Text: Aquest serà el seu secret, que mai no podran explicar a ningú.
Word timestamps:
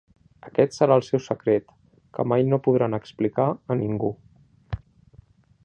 Aquest 0.45 0.71
serà 0.77 0.95
el 1.01 1.05
seu 1.07 1.21
secret, 1.25 1.67
que 2.17 2.25
mai 2.31 2.47
no 2.53 2.59
podran 2.69 2.99
explicar 2.99 3.47
a 3.75 3.79
ningú. 3.85 4.11